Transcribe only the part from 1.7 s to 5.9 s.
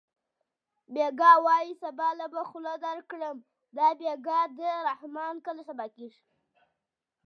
سبا له به خوله درکړم دا بېګا د رحمان کله سبا